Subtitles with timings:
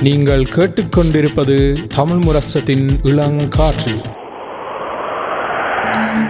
[0.00, 3.98] நீங்கள் கேட்டுக்கொண்டிருப்பது தமிழ் முரசத்தின் இளங்காற்று.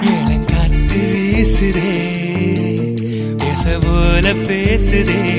[0.01, 2.17] இளங்காத்து வீசுதே
[4.47, 5.38] பேசுதே.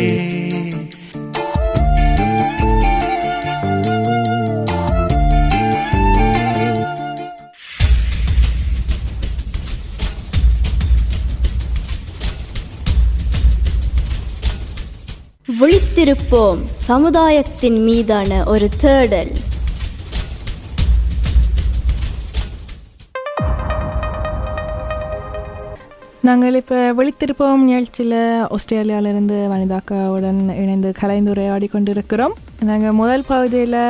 [16.31, 19.31] விழித்திருப்போம் சமுதாயத்தின் மீதான ஒரு தேடல்.
[26.27, 28.21] நாங்கள் இப்போ விழித்திருப்போம் நிகழ்ச்சியில்
[28.55, 32.35] ஆஸ்திரேலியாவிலிருந்து வனிதாக்காவுடன் இணைந்து கலைந்துரையாடி கொண்டிருக்கிறோம்.
[32.69, 33.81] நாங்கள் முதல் பகுதியில்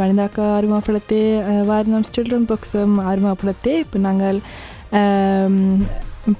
[0.00, 1.20] வனிதாக்கா அறிமுகப்படுத்தி
[1.72, 4.40] வாரணம் சில்ட்ரன் புக்ஸும் அறிமுகப்படுத்தி இப்போ நாங்கள்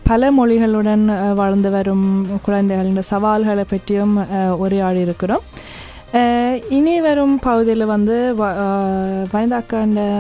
[0.03, 1.05] பல மொழிகளுடன்
[1.35, 2.07] வாழ்ந்து வரும்
[2.43, 4.15] குழந்தைகளின் சவால்களை பற்றியும்
[4.57, 5.45] உரையாடி இருக்கிறோம்
[6.71, 8.57] இனி வரும் பகுதியில் வந்து வ-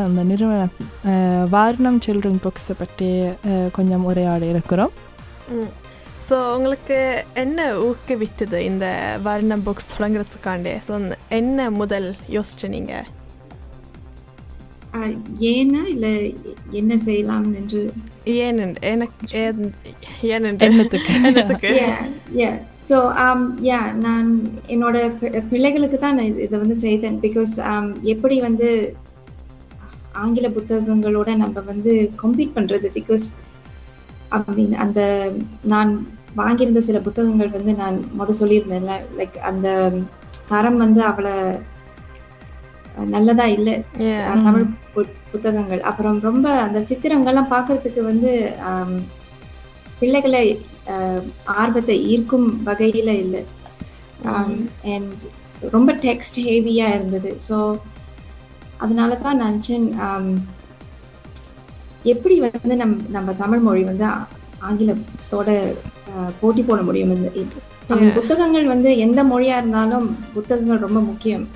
[0.07, 0.63] அந்த நிறுவன
[1.51, 3.09] வாரணம் சில்ட்ரன் புக்ஸை பற்றி
[3.73, 4.93] கொஞ்சம் உரையாடி இருக்கிறோம்
[6.29, 6.97] ஸோ உங்களுக்கு
[7.35, 8.87] என்ன ஊக்குவித்தது இந்த
[9.23, 10.81] வர்ணம் புக்ஸ் தொடங்குறதுக்காண்டே?
[10.89, 10.95] ஸோ
[11.29, 13.07] என்ன முதல் யோசிச்சு நீங்கள்
[15.41, 16.07] ஏன்னா இல்ல
[16.71, 17.93] என்ன செய்யலாம் என்று?
[18.25, 19.73] ஏனென்று எனக்கு ஏன்-
[20.23, 20.67] ஏனென்று
[23.19, 24.29] um yeah நான்
[24.67, 24.97] என்னோட
[25.49, 27.21] பிள்ளைகளுக்கு தான் இது- வந்து செய்தேன்.
[27.21, 27.55] பிகாஸ்
[28.03, 28.97] எப்படி வந்து
[30.13, 32.89] ஆங்கில புத்தகங்களோட நம்ம வந்து கம்பீட் பண்றது?
[32.95, 33.25] பிகாஸ்
[34.29, 35.33] ஐ மீன் அந்த
[35.65, 38.95] நான் வாங்கியிருந்த சில புத்தகங்கள் வந்து நான் முத சொல்லியிருந்தேன்ல.
[39.17, 39.93] லைக் அந்த
[40.49, 41.35] தரம் வந்து அவ்வளோ
[43.05, 43.85] நல்லதா இல்லை.
[44.43, 45.81] தமிழ் பு- புத்தகங்கள்.
[45.81, 48.53] அப்புறம் ரொம்ப அந்த சித்திரங்கள்லாம் பார்க்கறதுக்கு வந்து
[49.99, 50.67] பிள்ளைகளை
[51.45, 53.45] ஆர்வத்தை ஈர்க்கும் வகையில இல்லை.
[54.83, 55.23] அண்ட்
[55.71, 57.37] ரொம்ப டெக்ஸ்ட் ஹேவியா இருந்தது.
[57.49, 57.79] ஸோ
[58.77, 59.93] அதனால தான் நான் நினச்சேன்
[62.03, 64.07] எப்படி வந்து நம் நம்ம தமிழ் மொழி வந்து
[64.71, 65.75] ஆங்கிலத்தோட
[66.41, 67.31] போட்டி போட முடியும்?
[68.15, 71.49] புத்தகங்கள் வந்து எந்த மொழியா இருந்தாலும் புத்தகங்கள் ரொம்ப முக்கியம்.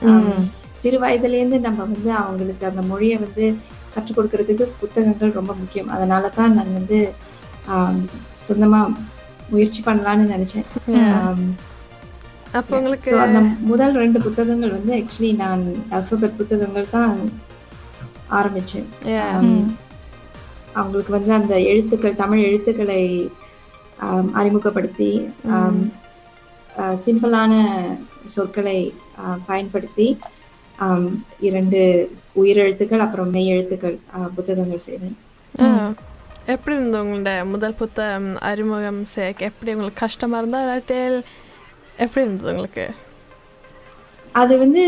[0.81, 3.45] சிறு வயதுலேருந்து நம்ம வந்து அவங்களுக்கு அந்த மொழியை வந்து
[3.95, 5.91] கற்றுக் கொடுக்கறதுக்கு புத்தகங்கள் ரொம்ப முக்கியம்.
[5.95, 6.99] அதனால தான் நான் வந்து
[8.45, 8.81] சொந்தமா
[9.51, 10.67] முயற்சி பண்ணலாம்னு நினைச்சேன்.
[12.59, 15.63] அப்போ உங்களுக்கு அந்த முதல் ரெண்டு புத்தகங்கள் வந்து ஆக்சுவலி நான்
[15.97, 17.15] அல்பபெட் புத்தகங்கள் தான்.
[18.33, 19.69] ஆம்,
[20.75, 23.03] அவங்களுக்கு வந்து அந்த எழுத்துக்கள் தமிழ் எழுத்துக்களை
[24.35, 25.11] அறிமுகப்படுத்தி
[27.05, 27.53] சிம்பிளான
[28.35, 28.79] சொற்களை
[29.49, 30.07] பயன்படுத்தி
[31.41, 31.81] இரண்டு
[32.37, 33.99] உயிரெழுத்துக்கள் அப்புறம் மெய் எழுத்துக்கள்
[34.35, 35.17] புத்தகங்கள் செய்தேன்.
[35.61, 35.93] ஆ.
[36.47, 41.23] எப்படி இருந்தது உங்களோட முதல் புத்தகம் அறிமுகம் சேக் எப்படி உங்களுக்கு கஷ்டமா இருந்தா இல்லாட்டி
[41.97, 42.87] எப்படி இருந்தது உங்களுக்கு?
[44.33, 44.83] அது வந்து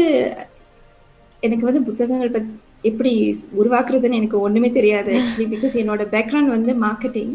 [1.40, 7.32] எனக்கு வந்து புத்தகங்கள் பத்தி எப்படி உருவாக்குறதுன்னு எனக்கு ஒண்ணுமே தெரியாது ஆக்சுவலி பிகாஸ் என்னோட பேக்ரவுண்ட் வந்து மார்க்கெட்டிங்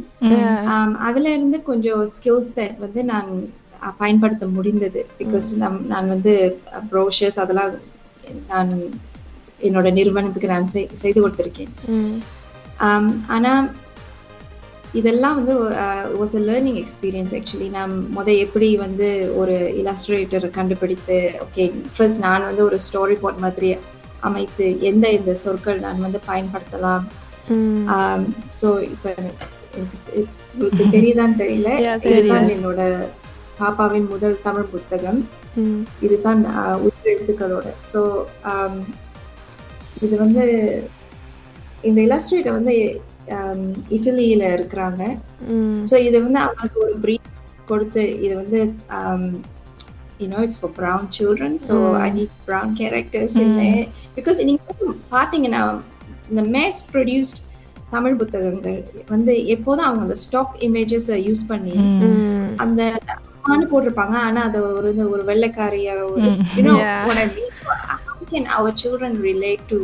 [1.00, 3.30] அதுல இருந்து கொஞ்சம் ஸ்கில் செட் வந்து நான்
[3.98, 5.06] பயன்படுத்த முடிந்தது.
[5.20, 5.56] பிகாஸ்
[5.88, 6.34] நான் வந்து
[6.92, 7.72] ப்ரோஷர்ஸ் அதெல்லாம்
[8.48, 8.72] நான்
[9.62, 11.74] என்னோட நிறுவனத்துக்கு நான் செய்- செய்து கொடுத்துருக்கேன்.
[13.28, 13.52] ஆனா
[14.94, 15.54] இதெல்லாம் வந்து
[16.20, 21.64] was a learning experience actually நான் முத எப்படி வந்து ஒரு இலாஸ்ட்ரேட்டர் கண்டுபிடித்து ஓகே
[21.98, 23.70] ஃபர்ஸ்ட் நான் வந்து ஒரு ஸ்டோரி போர்ட் மாதிரி
[24.20, 27.04] அமைத்து எந்த இந்த சொற்கள் நான் வந்து பயன்படுத்தலாம்.
[28.62, 29.12] ஸோ இப்போ
[30.54, 31.70] உங்களுக்கு தெரியுதான்னு தெரியல.
[32.12, 32.82] இதுதான் என்னோட
[33.60, 35.20] பாப்பாவின் முதல் தமிழ் புத்தகம்.
[36.02, 38.02] இதுதான் ஆஹ், உயிரெழுத்துக்களோட ஸோ
[40.02, 40.44] இது வந்து
[41.84, 42.74] இந்த இலாஸ்ட்ரேட்டர் வந்து
[43.92, 45.02] இட்டலியில இருக்கிறாங்க.
[45.86, 47.34] ஸோ இது வந்து அவங்களுக்கு ஒரு ப்ரீஃப்
[47.66, 48.60] கொடுத்து இது வந்து
[50.20, 53.36] you know it's for brown children so I need brown characters
[54.16, 55.62] because நீங்க வந்து பாத்தீங்கன்னா
[56.30, 57.42] இந்த மேஸ் ப்ரொடியூஸ்ட்
[57.92, 58.80] தமிழ் புத்தகங்கள்
[59.10, 61.76] வந்து எப்போதும் அவங்க அந்த ஸ்டாக் இமேஜஸ் யூஸ் பண்ணி.
[62.58, 62.82] அந்த
[63.48, 64.16] அம்மான்னு போட்டிருப்பாங்க.
[64.28, 66.30] ஆனா அது ஒரு ஒரு வெள்ளைக்காரிய ஒரு
[68.58, 69.80] our children relate to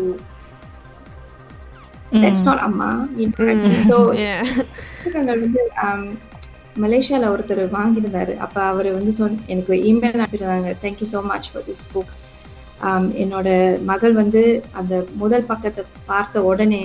[2.23, 2.89] that's not அம்மா
[4.23, 4.41] Yeah.
[4.97, 6.09] புத்தகங்கள் வந்து ஆம்,
[6.81, 8.35] மலேசியால ஒருத்தர் வாங்கியிருந்தாரு.
[8.35, 10.71] அப்ப அவர் வந்து சொன் எனக்கு email அனுப்பியிருந்தாங்க.
[10.83, 12.11] Thank you so much for this book
[13.23, 13.49] என்னோட
[13.83, 16.83] மகள் வந்து அந்த முதல் பக்கத்தை பார்த்த உடனே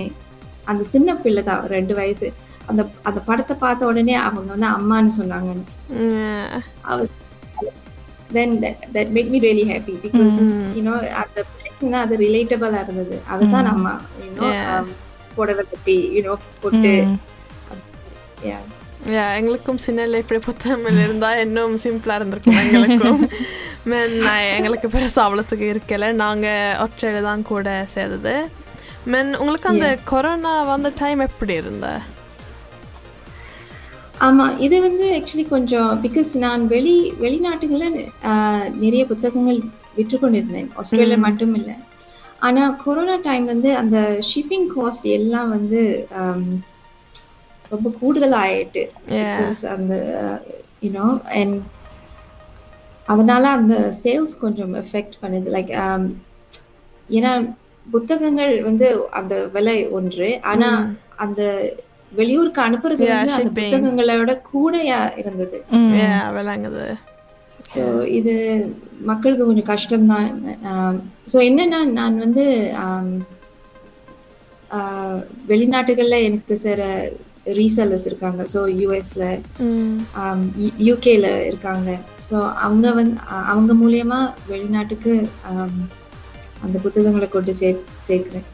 [0.64, 2.32] அந்த சின்ன பிள்ளை தான் ரெண்டு வயது.
[2.70, 5.50] அந்த அந்த படத்தை பார்த்த உடனே அவங்க வந்து அம்மான்னு சொன்னாங்க.
[6.04, 6.62] Yeah.
[6.80, 7.10] I was
[8.34, 10.38] then that, that made me really happy because
[10.76, 13.18] you know அந்த பிள்ளைக்கு வந்து அது ரிலேட்டபிளா இருந்தது.
[13.26, 13.68] அதுதான்
[14.24, 14.80] you know Yeah.
[14.80, 14.88] um,
[15.36, 16.92] புடவை கட்டி know போட்டு.
[19.06, 23.20] Yeah, எங்களுக்கும் சின்னல இப்படி புத்தகம் இருந்தா இன்னும் சிம்பிளா இருந்திருக்கும் எங்களுக்கும்.
[24.56, 26.12] எங்களுக்கு பெருசாக அவ்வளோத்துக்கு இருக்கல.
[26.12, 28.34] நாங்கள் ஒற்றையில் தான் கூட செய்தது
[29.06, 31.88] Men உங்களுக்கு அந்த கொரோனா வந்த டைம் எப்படி இருந்த?
[34.20, 37.98] ஆமா இது வந்து ஆக்சுவலி கொஞ்சம் பிகாஸ் நான் வெளி வெளிநாட்டுகளில்
[38.82, 39.60] நிறைய புத்தகங்கள்
[39.98, 41.76] விற்று கொண்டிருந்தேன் ஆஸ்திரேலியா மட்டும் இல்லை
[42.42, 43.98] ஆனா கொரோனா டைம் வந்து அந்த
[44.28, 45.80] ஷிப்பிங் காஸ்ட் எல்லாம் வந்து
[47.70, 48.82] ரொம்ப கூடுதல் ஆயிட்டு
[49.74, 49.94] அந்த
[50.84, 51.06] யூனோ
[51.38, 51.56] அண்ட்
[53.08, 55.48] அதனால அந்த சேல்ஸ் கொஞ்சம் எஃபெக்ட் பண்ணுது.
[55.54, 55.70] லைக்
[57.08, 57.32] ஏன்னா
[57.86, 58.86] புத்தகங்கள் வந்து
[59.18, 60.28] அந்த விலை ஒன்று.
[60.50, 60.70] ஆனா
[61.24, 61.42] அந்த
[62.12, 63.50] வெளியூருக்கு அனுப்புறது வந்து அந்த.
[63.70, 65.64] புத்தகங்களோட கூடையா இருந்தது.
[65.98, 66.84] Yeah, விளங்குது.
[67.72, 68.34] ஸோ இது
[69.00, 70.28] மக்களுக்கு கொஞ்சம் கஷ்டம்தான்.
[71.32, 73.26] ஸோ என்னன்னா நான் வந்து ஆம்,
[74.70, 74.78] ஆ,
[75.48, 76.82] வெளிநாட்டுகள்ல எனக்கு சில
[77.46, 78.44] ரீசெல்லர்ஸ் இருக்காங்க.
[78.54, 79.24] ஸோ யூஎஸ்ல
[80.78, 81.98] யூகேல இருக்காங்க.
[82.30, 83.16] ஸோ அவங்க வந்து
[83.46, 85.80] அவங்க மூலியமா வெளிநாட்டுக்கு ஆம்,
[86.62, 88.46] அந்த புத்தகங்களை கொண்டு சேர் சேர்க்கிறேன்.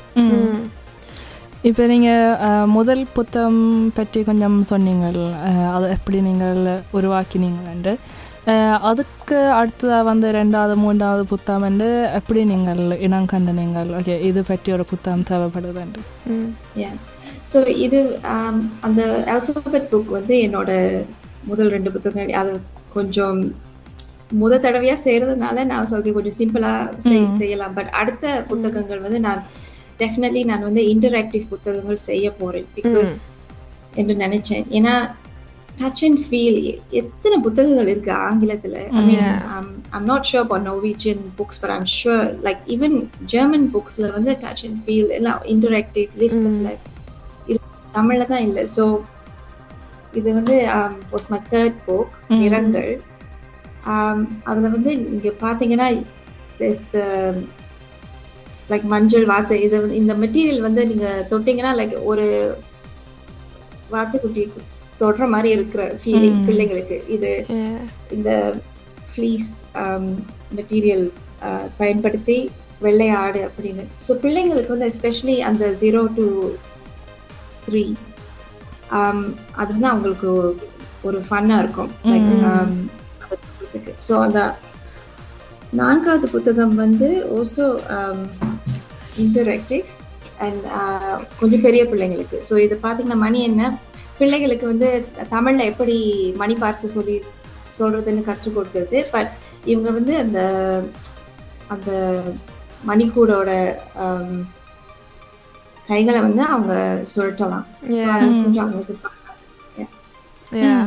[1.65, 2.25] இப்போ நீங்கள்
[2.73, 3.63] முதல் புத்தகம்
[3.95, 5.21] பற்றி கொஞ்சம் சொன்னீங்கள்.
[5.75, 6.61] அதை எப்படி நீங்கள்
[6.93, 7.95] உருவாக்கினீங்கள்ண்டு
[8.47, 11.87] அஹ், அதுக்கு அடுத்ததாக வந்து ரெண்டாவது மூன்றாவது புத்தகம் வந்து
[12.19, 13.91] எப்படி நீங்கள் இனம் கண்டனீங்கள்?
[13.99, 16.01] ஓகே இது பற்றி ஒரு புத்தகம் தேவைப்படுதுண்டு
[16.77, 16.95] Yeah.
[17.47, 17.99] ஸோ இது
[18.83, 19.01] அந்த
[19.35, 20.71] ஆல்பபெட் புக் வந்து என்னோட
[21.45, 22.39] முதல் ரெண்டு புத்தகங்கள்.
[22.41, 22.53] அது
[22.95, 23.39] கொஞ்சம்
[24.35, 26.73] முத தடவையா செய்யறதுனால நான் சொல்ல கொஞ்சம் சிம்பிளா
[27.39, 27.75] செய்யலாம்.
[27.75, 29.43] பட் அடுத்த புத்தகங்கள் வந்து நான்
[30.01, 32.67] டெஃபினெட்லி நான் வந்து இன்டராக்டிவ் புத்தகங்கள் செய்ய போறேன்.
[32.79, 33.13] பிகாஸ்
[34.01, 34.65] என்று நினைச்சேன்.
[34.79, 34.95] ஏன்னா
[35.81, 36.59] டச் அண்ட் ஃபீல்
[37.01, 38.77] எத்தனை புத்தகங்கள் இருக்கு ஆங்கிலத்துல?
[38.99, 39.25] I mean
[39.97, 42.97] I'm not sure for Norwegian books but I'm sure like even
[43.35, 46.47] German புக்ஸ்ல வந்து டச் அண்ட் ஃபீல் எல்லாம் இன்டராக்டிவ் லிஃப்ட்
[47.97, 48.63] தமிழ்ல தான் இல்லை.
[48.77, 48.85] ஸோ
[50.21, 50.57] இது வந்து
[51.15, 52.15] வாஸ் மை தேர்ட் புக்
[52.45, 52.93] நிறங்கள்.
[53.93, 54.19] Um,
[54.51, 55.87] அதுல வந்து இங்க பாத்தீங்கன்னா
[58.73, 62.27] லைக் மஞ்சள் வார்த்தை இது இந்த மெட்டீரியல் வந்து நீங்க தொட்டீங்கன்னா லைக் ஒரு
[63.95, 64.45] வார்த்தை குட்டி
[65.01, 66.99] தொடுற மாதிரி இருக்கிற ஃபீலிங் பிள்ளைங்களுக்கு.
[67.17, 67.31] இது
[68.17, 68.31] இந்த
[69.13, 69.49] ஃப்ளீஸ்
[70.59, 71.07] மெட்டீரியல்
[71.81, 72.39] பயன்படுத்தி
[72.85, 73.85] வெள்ளை ஆடு அப்படின்னு.
[74.07, 76.27] ஸோ பிள்ளைங்களுக்கு வந்து எஸ்பெஷலி அந்த ஜீரோ டு
[77.67, 77.85] த்ரீ
[79.61, 80.29] அது வந்து அவங்களுக்கு
[81.09, 81.91] ஒரு ஃபன்னாக இருக்கும்.
[82.13, 82.31] லைக்
[84.09, 84.41] ஸோ அந்த
[85.81, 87.67] நான்காவது புத்தகம் வந்து ஓல்சோ
[89.23, 89.89] இன்டராக்டிவ்
[90.45, 90.65] அண்ட்
[91.41, 92.39] கொஞ்சம் பெரிய பிள்ளைங்களுக்கு.
[92.49, 93.63] ஸோ இது பார்த்தீங்கன்னா மணி என்ன?
[94.19, 94.89] பிள்ளைகளுக்கு வந்து
[95.35, 95.97] தமிழ்ல எப்படி
[96.43, 97.17] மணி பார்த்து சொல்லி
[97.79, 98.99] சொல்றதுன்னு கற்றுக் கொடுத்தது.
[99.15, 99.31] பட்
[99.73, 100.41] இவங்க வந்து அந்த
[101.75, 101.91] அந்த
[102.91, 103.51] மணிக்கூடோட
[104.05, 104.37] ஆம்,
[105.89, 106.75] கைகளை வந்து அவங்க
[107.13, 108.97] சுழட்டலாம் கொஞ்சம் அவங்களுக்கு.
[110.63, 110.83] Yeah.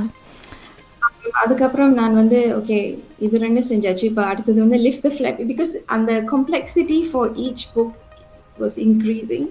[1.41, 2.77] அதுக்கப்புறம் நான் வந்து ஓகே
[3.25, 4.05] இது ரெண்டும் செஞ்சாச்சு.
[4.09, 7.95] இப்போ அடுத்தது வந்து லிஃப்ட் த ஃபிளப் பிகாஸ் அந்த complexity for each book
[8.59, 9.47] was increasing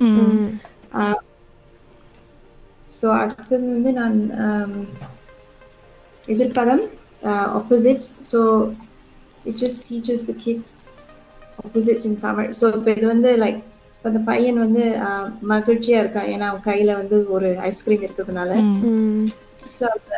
[2.91, 4.76] so அடுத்தது வந்து நான் ஆம்,
[6.25, 6.85] எதிர்ப்பதம்
[7.56, 8.41] opposites so
[9.44, 10.76] it just teaches the kids
[11.58, 13.58] opposites in Tamil so இப்போ இது வந்து லைக்
[13.93, 18.50] இப்போ அந்த பையன் வந்து ஆஹ், மகிழ்ச்சியா இருக்கான் ஏன்னா அவன் கையில வந்து ஒரு ஐஸ்கிரீம் இருக்கிறதுனால.
[19.73, 20.12] ஸோ அந்த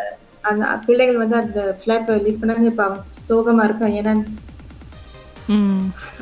[0.44, 3.96] அந்த பிள்ளைகள் வந்து அந்த ஃபிளாப்பை லீவ் பண்ணாங்க இப்போ அவன் சோகமா இருக்கான்.
[4.00, 4.14] ஏன்னா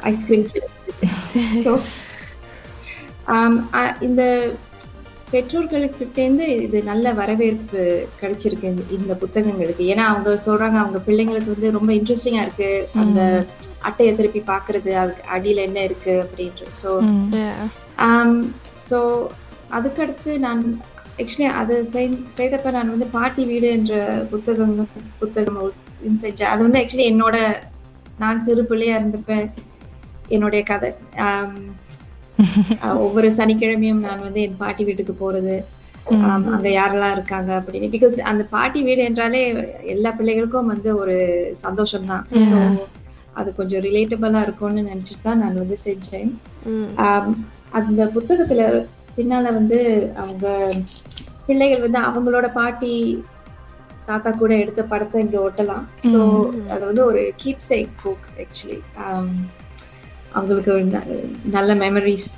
[0.05, 0.47] ஐஸ்கிரீம்
[1.65, 1.71] ஸோ
[4.01, 4.53] இந்த
[5.33, 9.85] பெற்றோர்களுக்கிட்டேருந்து இது நல்ல வரவேற்பு கிடைச்சிருக்கு இந்த- புத்தகங்களுக்கு.
[9.87, 12.89] ஏன்னா அவங்க சொல்றாங்க அவங்க பிள்ளைங்களுக்கு வந்து ரொம்ப இன்ட்ரெஸ்டிங்கா இருக்கு.
[12.95, 13.47] அந்த
[13.83, 16.99] அட்டையை திருப்பி பாக்குறது அதுக்கு அடியில என்ன இருக்கு அப்படின்ட்டு ஸோ.
[18.91, 19.27] ஸோ
[19.71, 20.83] அதுக்கடுத்து நான்
[21.17, 25.73] ஆக்சுவலி அது செய்- செய்தப்ப நான் வந்து பாட்டி வீடு என்ற புத்தகம் புத்தகம்
[26.23, 26.43] செஞ்சேன்.
[26.43, 27.57] அது வந்து ஆக்சுவலி என்னோட
[28.19, 29.51] நான் சிறு பிள்ளையா இருந்தப்ப
[30.29, 30.93] என்னுடைய கதை.
[33.05, 35.57] ஒவ்வொரு சனிக்கிழமையும் நான் வந்து என் பாட்டி வீட்டுக்கு போறது.
[36.57, 37.87] அங்க யாரெல்லாம் இருக்காங்க அப்படின்னு.
[37.95, 39.41] பிகாஸ் அந்த பாட்டி வீடு என்றாலே
[39.95, 41.17] எல்லா பிள்ளைகளுக்கும் வந்து ஒரு
[41.65, 42.59] சந்தோஷம் தான் ஸோ
[43.41, 46.31] அது கொஞ்சம் ரிலேட்டபிளா இருக்கும்னு நினைச்சிட்டு தான் நான் வந்து செஞ்சேன்.
[47.79, 48.63] அந்த புத்தகத்துல
[49.17, 49.79] பின்னால வந்து
[50.23, 50.47] அவங்க
[51.49, 52.95] பிள்ளைகள் வந்து அவங்களோட பாட்டி
[54.09, 55.85] தாத்தா கூட எடுத்த படத்தை இங்க ஒட்டலாம்.
[56.11, 56.21] ஸோ
[56.73, 58.79] அது வந்து ஒரு கீப் சேக் புக் ஆக்சுவலி
[60.33, 60.73] அவங்களுக்கு
[61.47, 62.31] நல்ல மெமரிஸ்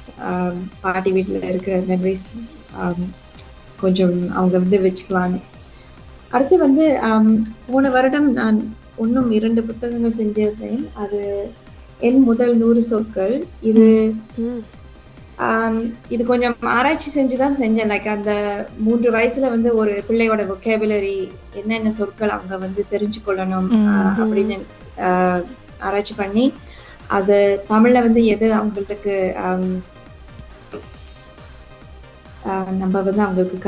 [0.81, 2.27] பாட்டி வீட்டில் இருக்கிற மெமரிஸ்
[3.81, 5.41] கொஞ்சம் அவங்க வந்து வச்சுக்கலான்னு
[6.31, 6.85] அடுத்து வந்து
[7.67, 8.59] போன வருடம் நான்
[8.99, 10.89] இன்னும் இரண்டு புத்தகங்கள் செஞ்சிருந்தேன்.
[10.95, 11.21] அது
[12.01, 13.35] என் முதல் நூறு சொற்கள்.
[13.63, 13.85] இது
[16.09, 17.91] இது கொஞ்சம் ஆராய்ச்சி செஞ்சுதான் செஞ்சேன்.
[17.91, 18.33] லைக் அந்த
[18.79, 21.19] மூன்று வயசுல வந்து ஒரு பிள்ளையோட vocabulary
[21.55, 23.69] என்னென்ன சொற்கள் அவங்க வந்து தெரிஞ்சு கொள்ளணும்
[24.17, 24.57] அப்படின்னு
[24.99, 25.43] ஆஹ்,
[25.81, 26.45] ஆராய்ச்சி பண்ணி
[27.17, 27.37] அது
[27.69, 29.15] தமிழ்ல வந்து எது அவங்களுக்கு
[32.81, 33.59] நம்ம வந்து அவங்களுக்கு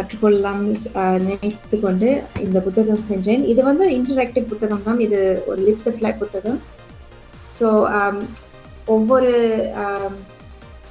[1.03, 2.09] ஆஹ் நினைத்து கொண்டு
[2.45, 3.43] இந்த புத்தகம் செஞ்சேன்.
[3.53, 5.01] இது வந்து இன்டராக்டிவ் புத்தகம் தான்.
[5.07, 6.61] இது ஒரு லிஃப்ட் த ஃபிளை புத்தகம்.
[7.59, 7.69] ஸோ
[8.95, 9.33] ஒவ்வொரு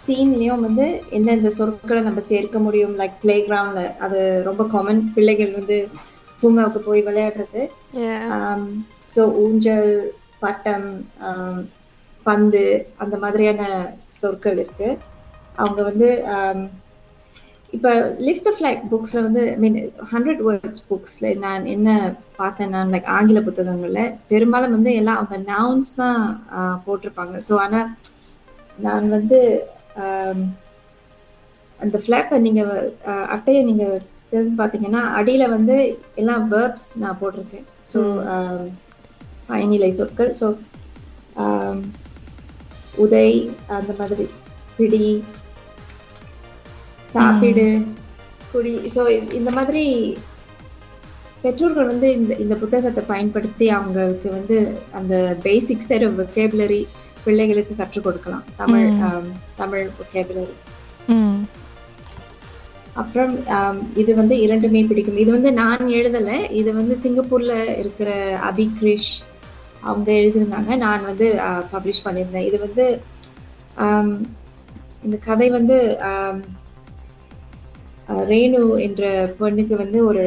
[0.02, 0.86] சீன்லேயும் வந்து
[1.18, 2.94] எந்தெந்த சொற்களை நம்ம சேர்க்க முடியும்?
[3.02, 5.78] லைக் பிளே கிரவுண்டில் அது ரொம்ப காமன் பிள்ளைகள் வந்து
[6.44, 7.64] பூங்காவுக்கு போய் விளையாடுறது.
[9.16, 9.90] ஸோ ஊஞ்சல்
[10.40, 10.88] பட்டம்
[12.30, 12.64] பந்து
[13.04, 13.62] அந்த மாதிரியான
[14.20, 14.90] சொற்கள் இருக்கு.
[15.62, 16.10] அவங்க வந்து
[17.78, 17.90] இப்போ
[18.28, 19.76] லிஃப்ட் த ஃபிளைட் புக்ஸில் வந்து ஐ மீன்
[20.12, 21.90] ஹண்ட்ரட் வேர்ட்ஸ் புக்ஸில் நான் என்ன
[22.40, 26.22] பார்த்தேன் நான் லைக் ஆங்கில புத்தகங்களில் பெரும்பாலும் வந்து எல்லாம் அவங்க நவுன்ஸ் தான்
[26.86, 27.36] போட்டிருப்பாங்க.
[27.48, 27.90] ஸோ ஆனால்
[28.78, 29.40] நான் வந்து
[31.80, 32.72] அந்த ஃப்ளாப்பை நீங்கள்
[33.36, 35.76] அட்டையை நீங்கள் திறந்து பார்த்தீங்கன்னா அடியில் வந்து
[36.22, 37.68] எல்லாம் வேர்ப்ஸ் நான் போட்டிருக்கேன்.
[37.92, 38.00] ஸோ
[39.52, 40.32] பயனிலை சொற்கள்.
[40.42, 40.48] ஸோ
[42.96, 44.28] உதை அந்த மாதிரி
[44.78, 45.24] பிடி
[47.04, 47.86] சாப்பிடு
[48.52, 48.80] குடி.
[48.96, 50.18] ஸோ இந்த மாதிரி
[51.42, 56.86] பெற்றோர்கள் வந்து இந்த இந்த புத்தகத்தை பயன்படுத்தி அவங்களுக்கு வந்து அந்த பேசிக் செட் ஆஃப் vocabulary
[57.24, 58.44] பிள்ளைகளுக்கு கற்றுக் கொடுக்கலாம்.
[58.56, 58.94] தமிழ்
[59.56, 60.54] தமிழ் vocabulary.
[61.08, 61.48] ம்.
[62.94, 63.40] அப்புறம்
[63.96, 65.18] இது வந்து இரண்டுமே பிடிக்கும்.
[65.18, 66.52] இது வந்து நான் எழுதலை.
[66.52, 69.29] இது வந்து சிங்கப்பூர்ல இருக்கிற அபி கிரிஷ்
[69.88, 70.72] அவங்க எழுதியிருந்தாங்க.
[70.86, 71.28] நான் வந்து
[71.74, 72.48] பப்ளிஷ் பண்ணியிருந்தேன்.
[72.50, 72.86] இது வந்து
[75.06, 75.78] இந்த கதை வந்து
[78.30, 79.04] ரேணு என்ற
[79.40, 80.24] பொண்ணுக்கு வந்து ஒரு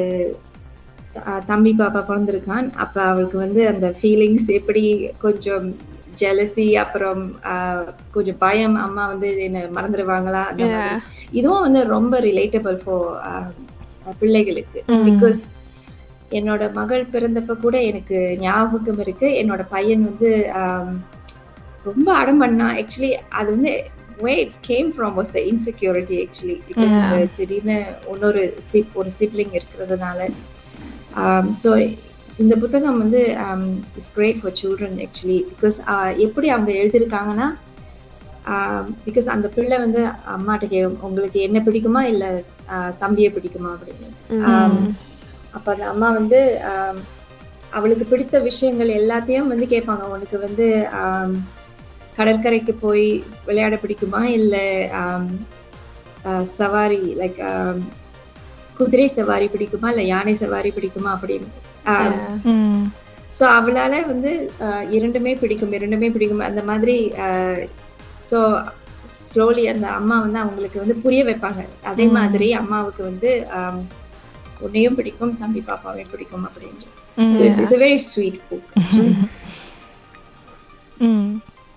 [1.50, 2.66] தம்பி பாப்பா பிறந்திருக்கான்.
[2.84, 4.82] அப்ப அவளுக்கு வந்து அந்த ஃபீலிங்ஸ் எப்படி
[5.24, 5.66] கொஞ்சம்
[6.20, 7.20] ஜெலசி அப்புறம்
[8.14, 10.96] கொஞ்சம் பயம் அம்மா வந்து என்ன மறந்துடுவாங்களா அந்த மாதிரி.
[11.38, 13.50] இதுவும் வந்து ரொம்ப ரிலேட்டபிள் ஃபார்
[14.20, 14.80] பிள்ளைகளுக்கு.
[15.08, 15.42] பிகாஸ்
[16.38, 19.28] என்னோட மகள் பிறந்தப்ப கூட எனக்கு ஞாபகம் இருக்கு.
[19.40, 20.30] என்னோட பையன் வந்து
[21.88, 22.68] ரொம்ப அடம் பண்ணா.
[22.80, 23.72] ஆக்சுவலி அது வந்து
[24.24, 26.96] way it's came from was the insecurity actually because
[27.38, 27.76] திடீர்னு
[28.12, 30.20] இன்னொரு சிப் ஒரு சிப்லிங் இருக்கிறதுனால.
[31.62, 31.70] ஸோ
[32.42, 33.20] இந்த புத்தகம் வந்து
[33.96, 35.76] it's great for children actually because
[36.26, 37.48] எப்படி அவங்க எழுதியிருக்காங்கன்னா
[39.06, 40.00] பிகாஸ் அந்த பிள்ளை வந்து
[40.34, 42.02] அம்மாட்ட கே உங்களுக்கு என்ன பிடிக்குமா?
[42.12, 42.30] இல்லை
[43.02, 43.72] தம்பியை பிடிக்குமா?
[43.76, 44.08] அப்படின்னு.
[45.54, 46.38] அப்ப அந்த அம்மா வந்து
[47.72, 50.04] அவளுக்கு பிடித்த விஷயங்கள் எல்லாத்தையும் வந்து கேட்பாங்க.
[50.14, 50.66] உனக்கு வந்து
[52.16, 53.06] கடற்கரைக்கு போய்
[53.46, 54.22] விளையாட பிடிக்குமா?
[54.38, 54.66] இல்லை
[56.52, 57.40] சவாரி லைக்
[58.76, 59.88] குதிரை சவாரி பிடிக்குமா?
[59.88, 61.10] இல்லை யானை சவாரி பிடிக்குமா?
[61.14, 61.48] அப்படின்னு.
[62.50, 62.84] ம்.
[63.32, 64.30] ஸோ அவளால வந்து
[64.60, 65.72] ஆஹ், இரண்டுமே பிடிக்கும்.
[65.72, 66.46] இரண்டுமே பிடிக்கும்.
[66.48, 66.96] அந்த மாதிரி
[68.22, 68.38] ஸோ
[69.20, 71.62] ஸ்லோலி அந்த அம்மா வந்து அவங்களுக்கு வந்து புரிய வைப்பாங்க.
[71.84, 73.80] அதே மாதிரி அம்மாவுக்கு வந்து ஆம்,
[74.62, 78.68] உன்னையும் பிடிக்கும் தம்பி பாப்பாவையும் பிடிக்கும் a very sweet book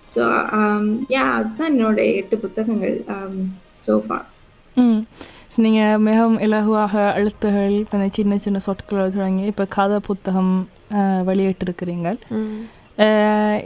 [0.06, 0.24] so
[1.14, 2.96] yeah அதுதான் என்னோட எட்டு புத்தகங்கள்
[3.86, 4.18] சோஃபா
[4.76, 5.00] ம்.
[5.52, 10.52] ஸோ நீங்கள் மிகவும் இலகுவாக எழுத்துகள் இந்த சின்ன சின்ன சொற்கள் தொடங்கி இப்போ கதை புத்தகம்
[11.28, 12.08] வெளியிட்டிருக்கிறீங்க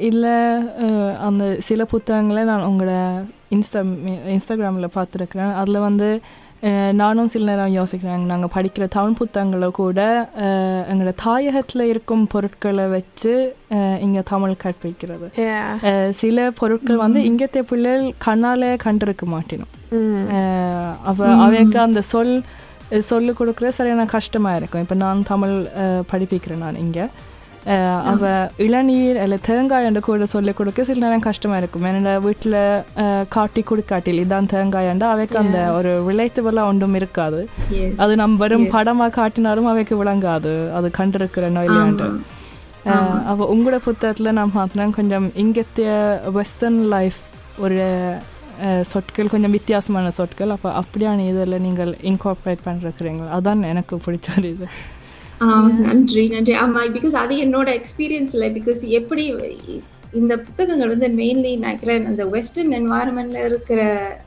[0.00, 0.37] இல்லை
[1.21, 2.95] அந்த சில புத்தகங்களை நான் உங்களோட
[3.50, 3.81] இன்ஸ்டா
[4.35, 5.53] இன்ஸ்டாகிராமில் பார்த்துருக்குறேன்.
[5.55, 6.09] அதில் வந்து
[6.93, 8.25] நானும் சில நேரம் யோசிக்கிறேன்.
[8.25, 10.00] நாங்கள் படிக்கிற தமிழ் புத்தகங்களை கூட
[10.40, 13.33] அஹ், எங்களோட தாயகத்தில் இருக்கும் பொருட்களை வச்சு
[14.00, 15.29] இங்கே தமிழ் கற்பிக்கிறது.
[16.12, 19.73] சில பொருட்கள் வந்து இங்கത്തെ பிள்ளைகள் கண்ணாலே கண்டிருக்க மாட்டினோம்.
[20.33, 22.35] அஹ் அவ அவைக்கு அந்த சொல்
[22.99, 24.83] சொல்லு கொடுக்குற சரியான கஷ்டமாக இருக்கும்.
[24.83, 25.57] இப்போ நான் தமிழ்
[26.12, 27.05] படிப்பிக்கிறேன் நான் இங்கே.
[28.07, 32.59] அவ இளநீர் இல்லை தேங்காய் என்று கூட சொல்லி கொடுக்க சில நேரம் கஷ்டமாக இருக்கும் என்னோட வீட்டில்
[33.29, 37.40] காட்டி கொடுக்காட்டில் இதான் தேங்காயண்டா அவைக்கு அந்த ஒரு விளைத்துவெல்லாம் ஒன்றும் இருக்காது
[37.97, 42.09] அது நம்ம வெறும் படமாக காட்டினாலும் அவைக்கு விளங்காது அது கண்டிருக்கிறனோ இல்லையாண்டு
[43.26, 45.90] அவ உங்களோட புத்தகத்தில் நான் பார்த்தேன் கொஞ்சம் இங்கத்திய
[46.33, 47.21] வெஸ்டர்ன் லைஃப்
[47.59, 47.81] ஒரு
[48.83, 54.67] சொற்கள் கொஞ்சம் வித்தியாசமான சொற்கள் அப்போ அப்படியான இதில் நீங்கள் இன்கார்பரேட் பண்ணிருக்கிறீங்க அதான் எனக்கு பிடிச்ச ஒரு இது
[55.81, 56.53] நன்றி நன்றி.
[56.53, 59.35] ஆமா பிகாஸ் அது என்னோட எக்ஸ்பீரியன்ஸ்ல பிகாஸ் எப்படி
[60.13, 63.81] இந்த புத்தகங்கள் வந்து மெயின்லி நினைக்கிறேன் அந்த வெஸ்டர்ன் என்வாயர்மெண்ட்ல இருக்கிற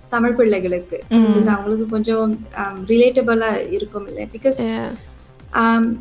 [0.10, 2.46] தமிழ் பிள்ளைகளுக்கு because அவங்களுக்கு கொஞ்சம்
[2.88, 4.28] ரிலேட்டபிளா இருக்கும் இல்லை.
[4.32, 4.88] பிகாஸ்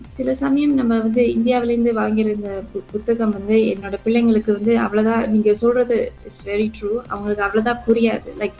[0.07, 6.13] சில சமயம் நம்ம வந்து இந்தியாவிலேருந்து வாங்கியிருந்த பு- புத்தகம் வந்து என்னோட பிள்ளைங்களுக்கு வந்து அவ்வளோதான் நீங்க சொல்றது
[6.25, 8.23] இஸ் வெரி ட்ரூ அவங்களுக்கு அவ்வளோதான் புரியாது.
[8.39, 8.53] லைக்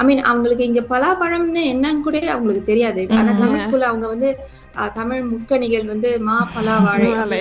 [0.00, 3.02] ஐ மீன் அவங்களுக்கு இங்க பலாப்பழம்னு என்னன்னு கூட அவங்களுக்கு தெரியாது.
[3.18, 4.30] ஆனா தமிழ் ஸ்கூல்ல அவங்க வந்து
[4.98, 7.40] தமிழ் முக்கணிகள் வந்து மா பலா வாழை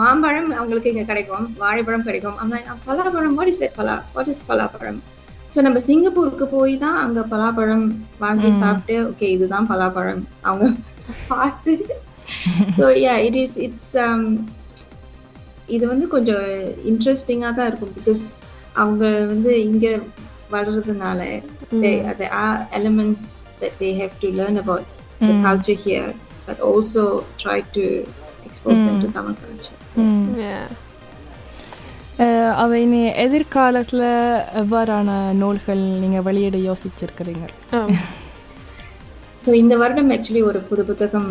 [0.00, 2.36] மாம்பழம் அவங்களுக்கு இங்க கிடைக்கும் வாழைப்பழம் கிடைக்கும்.
[2.88, 5.00] பலாப்பழம் வாட் இஸ் பலா வாட் இஸ் பலாப்பழம்?
[5.52, 7.86] ஸோ நம்ம சிங்கப்பூருக்கு போய் தான் அங்க பலாப்பழம்
[8.24, 10.22] வாங்கி சாப்பிட்டு ஓகே இதுதான் பலாப்பழம்.
[10.48, 10.66] அவங்க
[11.32, 11.74] பார்த்து.
[12.76, 13.90] So yeah it is it's
[15.76, 16.46] இது வந்து கொஞ்சம்
[16.90, 18.22] இன்ட்ரெஸ்டிங்காக தான் இருக்கும் பிகாஸ்
[18.82, 19.86] அவங்க வந்து இங்க
[20.50, 21.20] வளர்றதுனால
[21.82, 23.22] they- there are elements
[23.60, 24.84] that they have to learn about
[25.20, 26.08] the culture here
[26.46, 27.02] but also
[27.38, 27.84] try to
[28.46, 30.24] expose them to Tamil culture ம்.
[30.42, 30.64] Yeah.
[32.18, 34.06] அஹ், அவை இனி எதிர்காலத்தில்
[34.54, 37.86] எவ்வாறான நூல்கள் நீங்கள் வெளியிட யோசிச்சிருக்கிறீங்க Oh.
[39.44, 41.30] ஸோ இந்த வருடம் ஆக்சுவலி ஒரு புது புத்தகம்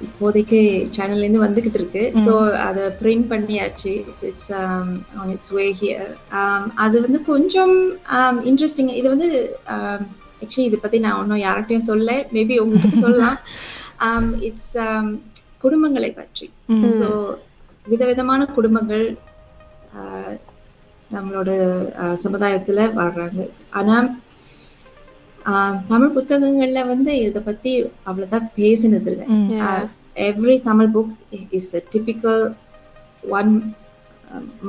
[0.00, 0.58] இப்போதைக்கு
[0.96, 2.02] சேனல்லேருந்து வந்துகிட்டு இருக்கு.
[2.24, 2.32] ஸோ
[2.64, 3.92] அதை பிரிண்ட் பண்ணியாச்சு.
[4.24, 4.90] It's on
[5.30, 6.10] its way here
[6.78, 7.74] அது வந்து கொஞ்சம்
[8.44, 9.28] இன்ட்ரெஸ்டிங் இது வந்து
[10.42, 13.38] ஆக்சுவலி இதை பற்றி நான் ஒன்றும் யார்கிட்டயும் சொல்ல மேபி உங்ககிட்ட சொல்லலாம்.
[14.48, 14.72] இட்ஸ்
[15.62, 16.46] குடும்பங்களை பற்றி.
[16.96, 17.08] ஸோ
[17.86, 19.06] விதவிதமான குடும்பங்கள்
[19.96, 20.34] ஆஹ்,
[21.10, 21.50] நம்மளோட
[21.98, 23.40] ஆஹ், சமுதாயத்துல வாழ்றாங்க
[23.72, 24.10] ஆனா ஆஹ்,
[25.90, 27.72] தமிழ் புத்தகங்கள்ல வந்து இத பத்தி
[28.08, 29.26] அவ்வளவுதான் பேசினது இல்லை.
[30.28, 31.12] Every Tamil book
[31.58, 32.38] is a typical
[33.38, 33.52] one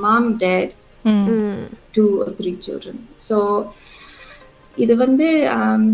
[0.04, 0.72] mom dad.
[1.94, 3.36] Two or three children so
[4.76, 5.88] இது வந்து ஆம்,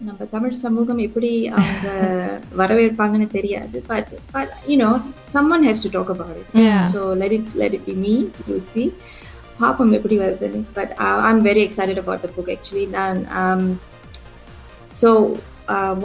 [0.00, 1.86] நம்ம தமிழ் சமூகம் எப்படி அவங்க
[2.60, 3.76] வரவேற்பாங்கன்னு தெரியாது.
[3.90, 4.90] But but you know
[5.34, 6.52] someone has to talk about it.
[6.94, 8.14] So let it let it be me
[8.50, 8.84] you see
[9.60, 10.62] பார்ப்போம் எப்படி வருதுன்னு.
[10.78, 13.20] But I am very excited about the book actually நான்
[15.02, 15.10] so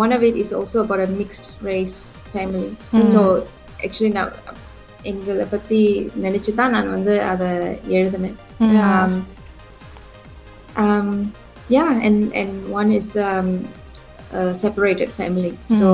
[0.04, 1.98] one of it is also about a mixed race
[2.34, 2.68] family
[3.16, 3.22] so
[3.86, 4.34] actually நான்
[5.12, 5.78] எங்களை பற்றி
[6.24, 7.50] நினச்சி தான் நான் வந்து அதை
[7.98, 8.38] எழுதினேன்.
[8.62, 9.12] Um,
[10.84, 11.10] um,
[11.76, 13.50] yeah, and and one is um,
[14.34, 15.52] a separated family.
[15.80, 15.88] So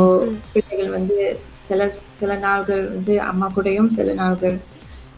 [0.54, 1.18] பிள்ளைகள் வந்து
[1.66, 1.90] சில
[2.22, 4.56] சில நாள்கள் வந்து அம்மா கூடயும் சில நாள்கள்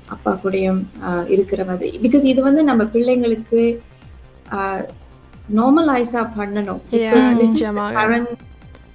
[0.10, 0.82] அப்பா கூடயும்
[1.28, 2.00] இருக்கிற மாதிரி.
[2.04, 3.62] பிகாஸ் இது வந்து நம்ம பிள்ளைங்களுக்கு
[5.58, 6.82] நார்மலைஸா பண்ணணும்.
[7.02, 7.30] Because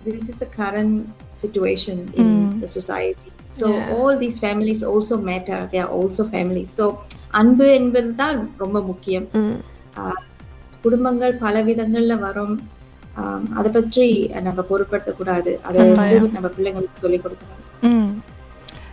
[0.07, 0.95] this is the current
[1.43, 2.29] situation in
[2.61, 3.29] the society.
[3.59, 5.59] So all these families also matter.
[5.73, 6.87] They are also families so
[7.41, 9.27] அன்பு என்பது தான் ரொம்ப முக்கியம்.
[10.01, 10.21] ஆஹ்,
[10.83, 12.55] குடும்பங்கள் பல விதங்கள்ல வரும்.
[13.59, 14.07] அதை பற்றி
[14.47, 15.51] நம்ம பொருட்படுத்தக்கூடாது.
[15.69, 15.97] அதை வந்து
[16.37, 17.59] நம்ம பிள்ளைங்களுக்கு சொல்லிக் கொடுக்கணும்.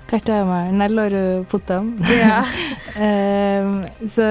[0.10, 1.89] ம் கட்டாயமாக நல்ல ஒரு புத்தகம்
[4.15, 4.26] ஸோ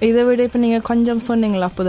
[0.00, 1.84] இதை விட இப்போ நீங்கள் கொஞ்சம் சொன்னீங்களா அப்போ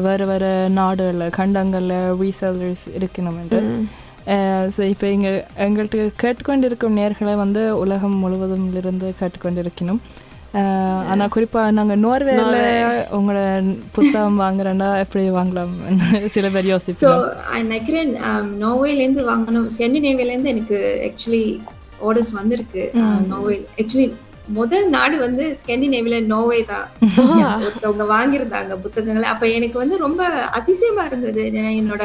[0.00, 3.60] வேறு வேறு நாடுகளில் கண்டங்களில் ரீசேலர்ஸ் இருக்கணும்னு
[4.76, 10.00] ஸோ இப்போ இங்கே எங்கள்கிட்ட கேட்டுக்கொண்டிருக்கும் நேர்களை வந்து உலகம் முழுவதும் இருந்து கேட்டுக்கொண்டிருக்கணும்
[11.08, 12.56] ஆனால் குறிப்பாக நாங்கள் நோர்வேல
[13.10, 13.42] உங்களோட
[13.92, 15.76] புத்தகம் வாங்குறேன்னா எப்படி வாங்கலாம்
[16.28, 17.28] சில பேர் யோசிப்போம்
[17.62, 18.12] நினைக்கிறேன்
[18.58, 21.44] நோவேலேருந்து வாங்கணும் ஸ்கேண்டினேவியாலேருந்து எனக்கு ஆக்சுவலி
[22.02, 22.84] ஆர்டர்ஸ் வந்திருக்கு.
[23.32, 24.06] நோவே ஆக்சுவலி
[24.50, 26.86] முதல் நாடு வந்து ஸ்கேண்டினேவில நோவே தான்.
[27.66, 29.28] ஒருத்தவங்க வாங்கியிருந்தாங்க புத்தகங்களை.
[29.28, 31.42] அப்ப எனக்கு வந்து ரொம்ப அதிசயமா இருந்தது.
[31.76, 32.04] என்னோட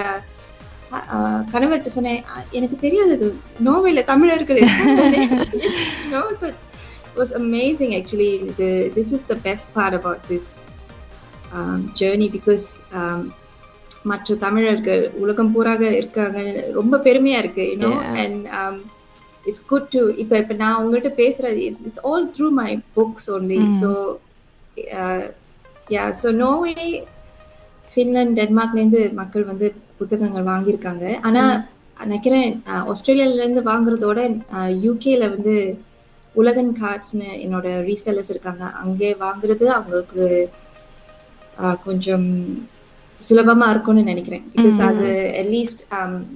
[1.52, 3.28] கணவர்கிட்ட சொன்னேன் "அஹ், எனக்கு தெரியாது இது.
[3.64, 5.24] நோவேல தமிழர்கள் இருக்காங்கன்னு."
[6.14, 6.66] no so it's,
[7.08, 8.30] it was amazing actually.
[8.60, 10.46] the this is the best part about this
[11.54, 13.22] um, journey because um,
[14.04, 16.40] மற்ற தமிழர்கள் உலகம் பூராக இருக்காங்க.
[16.74, 18.46] ரொம்ப பெருமையா இருக்கு you know and
[19.48, 23.92] it's good to இப்போ இப்போ நான் உங்கள்கிட்ட பேசுறது it's all through my books only so
[25.88, 26.74] ya so Norway
[27.92, 29.68] Finland டென்மார்க்லேருந்து மக்கள் வந்து
[30.00, 31.06] புத்தகங்கள் வாங்கியிருக்காங்க.
[31.22, 31.44] ஆனா
[32.04, 34.20] நினைக்கிறேன் அஹ், ஆஸ்திரேலியால இருந்து வாங்குறதோட
[34.84, 35.54] யூகேல வந்து
[36.36, 38.64] உலகன் கார்ட்ஸ்னு என்னோட ரீசெல்லர்ஸ் இருக்காங்க.
[38.82, 40.26] அங்கே வாங்குறது அவங்களுக்கு
[41.86, 42.28] கொஞ்சம்
[43.22, 44.44] சுலபமா இருக்கும்னு நினைக்கிறேன்.
[44.54, 45.08] பிகாஸ் அது
[45.42, 45.82] அட்லீஸ்ட்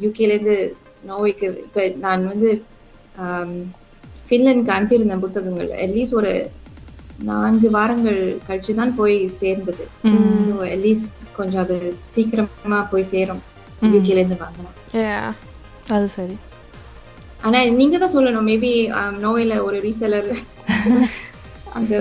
[0.04, 0.58] யூகேல இருந்து
[1.04, 2.50] நோவைக்கு இப்ப நான் வந்து
[4.28, 6.34] ஃபின்லாந்துக்கு அனுப்பியிருந்தேன் புத்தகங்கள் அட்லீஸ்ட் ஒரு
[7.30, 9.84] நான்கு வாரங்கள் கழிச்சு தான் போய் சேர்ந்தது.
[10.44, 11.78] ஸோ அட்லீஸ்ட் கொஞ்சம் அது
[12.14, 13.42] சீக்கிரமா போய் சேரும்.
[13.96, 15.28] யூகேல இருந்து வாங்கலாம் Yeah.
[15.96, 16.36] அது சரி.
[17.46, 18.48] ஆனா நீங்க தான் சொல்லணும்.
[18.52, 18.72] மேபி
[19.24, 20.28] நோவேல ஒரு ரீசெலர்
[21.78, 21.94] அங்க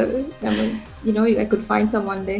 [0.43, 0.61] நம்ம
[1.07, 2.37] you know I could find someone day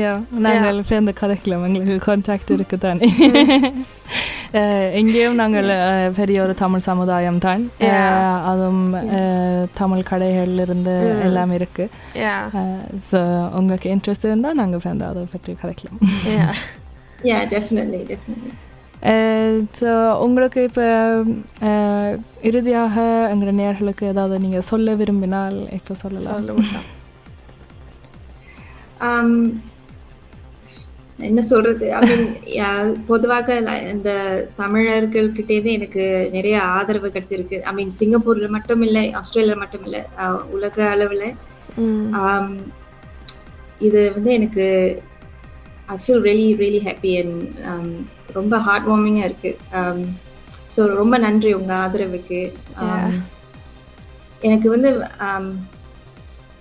[0.00, 0.12] yeah
[0.44, 3.08] நாங்கள் சேர்ந்து கதைக்கலாம் எங்களுக்கு கான்டாக்ட் இருக்கு தானே
[4.56, 5.68] அஹ், இங்கேயும் நாங்கள்
[6.16, 7.62] பெரிய ஒரு தமிழ் சமுதாயம் தான்
[8.46, 8.82] அதுவும்
[9.74, 10.94] தமிழ் கடைகள் இருந்து
[11.26, 11.84] எல்லாம் இருக்கு
[12.20, 12.40] Yeah.
[13.10, 13.20] ஸோ
[13.58, 16.00] உங்களுக்கு இன்ட்ரெஸ்ட் இருந்தால் நாங்கள் சேர்ந்து அதை பற்றி கதைக்கலாம்
[16.34, 16.52] Yeah.
[19.76, 19.90] ஸோ
[20.22, 20.84] உங்களுக்கு இப்போ
[22.48, 22.94] இறுதியாக
[23.30, 26.46] எங்களோட நேர்களுக்கு ஏதாவது நீங்கள் சொல்ல விரும்பினால் இப்போ சொல்லலாம்
[29.02, 29.30] um,
[31.18, 31.86] என்ன சொல்றது?
[31.94, 32.26] ஐ மீன்
[33.10, 33.54] பொதுவாக
[33.92, 34.10] இந்த
[34.58, 36.02] தமிழர்கள்கிட்டேருந்து எனக்கு
[36.32, 40.02] நிறைய ஆதரவு கிடைச்சிருக்கு ஐ மீன் சிங்கப்பூர்ல மட்டும் இல்லை ஆஸ்திரேலியா மட்டும் இல்லை
[40.50, 41.28] உலக அளவில்.
[42.20, 42.48] um,
[43.80, 44.66] இது வந்து எனக்கு
[45.88, 47.42] I feel really really happy and
[48.32, 49.50] ரொம்ப ஹார்ட் வார்மிங்காக இருக்கு
[50.76, 52.40] ஸோ ரொம்ப நன்றி உங்க ஆதரவுக்கு.
[52.84, 53.10] Um,
[54.42, 54.88] எனக்கு வந்து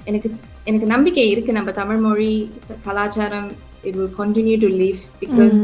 [0.06, 0.30] எனக்கு
[0.66, 2.34] எனக்கு நம்பிக்கை இருக்கு நம்ம தமிழ் மொழி
[2.86, 3.50] கலாச்சாரம்
[3.86, 5.58] it will continue to live because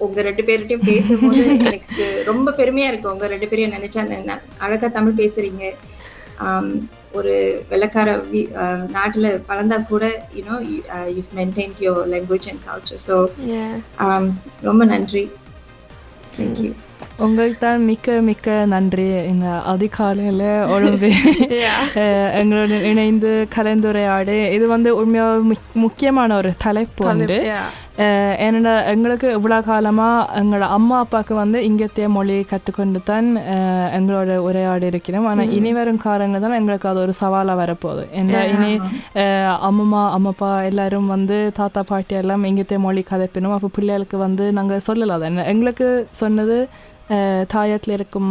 [0.00, 3.12] உங்க ரெண்டு பேர்கிட்டயும் பேசும்போது எனக்கு ரொம்ப பெருமையா இருக்கு.
[3.12, 4.02] உங்க ரெண்டு பேரையும் நினைச்சா
[4.58, 5.62] அழகா தமிழ் பேசுறீங்க.
[6.40, 6.70] ஆம்,
[7.12, 7.32] ஒரு
[7.70, 8.08] வெள்ளக்கார
[8.62, 10.04] ஆஹ் நாட்டுல வளர்ந்தா கூட
[10.36, 10.56] you know
[11.14, 13.16] you maintain your language and culture so
[14.62, 15.24] ரொம்ப நன்றி.
[16.36, 16.70] தேங்க்யூ
[17.18, 19.06] உங்களுக்கு தான் மிக்க மிக்க நன்றி.
[19.24, 21.08] இந்த அதிகாலையில் உடம்பு
[22.38, 24.52] எங்களுடன் இணைந்து கலந்துரையாடு.
[24.52, 27.74] இது வந்து உண்மையாக முக்- முக்கியமான ஒரு தலைப்பு அஹ்
[28.40, 33.28] ஏன்னா எங்களுக்கு இவ்வளோ காலமாக எங்களோட அம்மா அப்பாவுக்கு வந்து இங்கத்திய மொழி கற்றுக்கொண்டு தான்
[33.92, 38.72] எங்களோட உரையாடி இருக்கிறோம் ஆனால் இனி வரும் காலங்கள் தான் எங்களுக்கு அது ஒரு சவாலாக வரப்போகுது ஏன்னா இனி
[39.68, 45.24] அம்மம்மா அம்மப்பா எல்லாரும் வந்து தாத்தா பாட்டி எல்லாம் இங்கத்திய மொழி கதைப்பினோம் அப்போ பிள்ளைகளுக்கு வந்து நாங்கள் சொல்லலாம்
[45.24, 45.88] தானே எங்களுக்கு
[46.22, 46.58] சொன்னது
[47.52, 48.26] தாயத்தில் இருக்கும்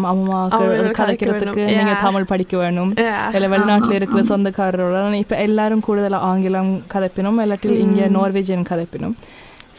[0.56, 1.88] கதைக்க கதைக்கிறதுக்கு Yeah.
[2.04, 2.92] தமிழ் படிக்க வேணும்
[3.36, 9.16] இல்லை வெளிநாட்டில் இருக்கிற சொந்தக்காரரோட இப்போ எல்லாரும் கூடுதலாக ஆங்கிலம் கதைப்பினோம் இல்லாட்டில் இங்கே நார்வேஜியன் கதைப்பினோம்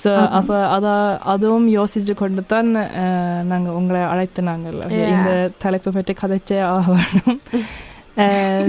[0.03, 0.93] ஸோ அப்போ அதை
[1.33, 2.71] அதுவும் யோசிச்சு கொண்டு தான்
[3.51, 5.31] நாங்கள் உங்களை அழைத்தினாங்கல்ல இந்த
[5.65, 7.41] தலைப்பை பற்றி கதைச்சே ஆகணும்.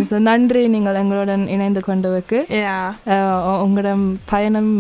[0.09, 2.39] ஸோ நன்றி நீங்கள் எங்களுடன் இணைந்து கொண்டதுக்கு.
[3.65, 3.95] உங்களோட
[4.33, 4.71] பயணம்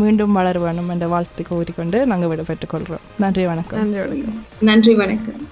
[0.00, 3.06] மீண்டும் வளர வேணும் என்ற வாழ்த்து கூறிக்கொண்டு நாங்கள் விடைபெற்றுக் கொள்கிறோம்.
[3.24, 3.80] நன்றி வணக்கம்.
[3.82, 4.42] நன்றி வணக்கம்.
[4.70, 5.44] நன்றி வணக்கம்.